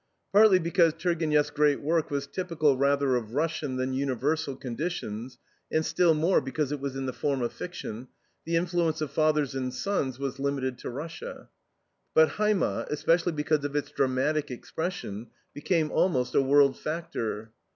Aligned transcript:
Partly 0.31 0.57
because 0.57 0.93
Turgeniev's 0.95 1.51
great 1.51 1.79
work 1.79 2.09
was 2.09 2.25
typical 2.25 2.75
rather 2.75 3.15
of 3.15 3.35
Russian 3.35 3.75
than 3.75 3.93
universal 3.93 4.55
conditions, 4.55 5.37
and 5.71 5.85
still 5.85 6.15
more 6.15 6.41
because 6.41 6.71
it 6.71 6.79
was 6.79 6.95
in 6.95 7.05
the 7.05 7.13
form 7.13 7.43
of 7.43 7.53
fiction, 7.53 8.07
the 8.43 8.55
influence 8.55 8.99
of 9.01 9.11
FATHERS 9.11 9.53
AND 9.53 9.71
SONS 9.75 10.17
was 10.17 10.39
limited 10.39 10.79
to 10.79 10.89
Russia. 10.89 11.49
But 12.15 12.29
HEIMAT, 12.39 12.87
especially 12.89 13.33
because 13.33 13.63
of 13.63 13.75
its 13.75 13.91
dramatic 13.91 14.49
expression, 14.49 15.27
became 15.53 15.91
almost 15.91 16.33
a 16.33 16.41
world 16.41 16.79
factor. 16.79 17.51